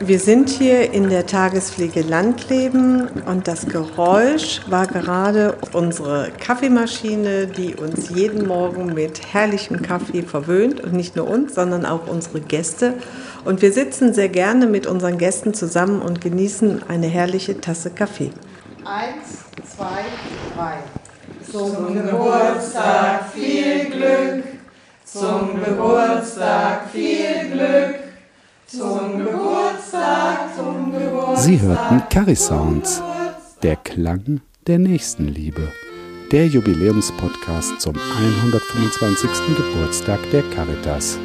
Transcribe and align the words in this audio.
Wir 0.00 0.18
sind 0.18 0.50
hier 0.50 0.92
in 0.92 1.08
der 1.08 1.24
Tagespflege 1.24 2.02
Landleben 2.02 3.08
und 3.26 3.46
das 3.46 3.66
Geräusch 3.66 4.60
war 4.68 4.86
gerade 4.88 5.56
unsere 5.72 6.30
Kaffeemaschine, 6.40 7.46
die 7.46 7.76
uns 7.76 8.10
jeden 8.10 8.46
Morgen 8.46 8.92
mit 8.92 9.32
herrlichem 9.32 9.82
Kaffee 9.82 10.22
verwöhnt 10.22 10.80
und 10.80 10.94
nicht 10.94 11.14
nur 11.14 11.28
uns, 11.28 11.54
sondern 11.54 11.86
auch 11.86 12.08
unsere 12.08 12.40
Gäste. 12.40 12.94
Und 13.44 13.62
wir 13.62 13.72
sitzen 13.72 14.12
sehr 14.12 14.28
gerne 14.28 14.66
mit 14.66 14.86
unseren 14.88 15.16
Gästen 15.16 15.54
zusammen 15.54 16.02
und 16.02 16.20
genießen 16.20 16.82
eine 16.88 17.06
herrliche 17.06 17.60
Tasse 17.60 17.90
Kaffee. 17.90 18.30
Eins, 18.84 19.44
zwei, 19.76 20.04
drei. 20.56 20.78
Zum 21.50 21.94
Geburtstag 21.94 23.30
viel 23.32 23.90
Glück, 23.90 24.44
zum 25.04 25.62
Geburtstag 25.64 26.90
viel 26.90 27.50
Glück. 27.52 28.04
Zum 28.66 29.18
Geburtstag, 29.18 29.18
zum 29.18 29.18
Geburtstag. 29.18 29.53
Sie 31.36 31.60
hörten 31.60 32.02
Carry 32.10 32.36
Sounds, 32.36 33.02
der 33.62 33.76
Klang 33.76 34.40
der 34.66 34.78
Nächstenliebe. 34.78 35.72
Der 36.30 36.46
Jubiläumspodcast 36.46 37.80
zum 37.80 37.94
125. 37.96 39.30
Geburtstag 39.56 40.20
der 40.32 40.42
Caritas. 40.50 41.18